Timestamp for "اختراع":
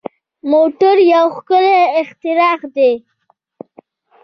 2.01-2.57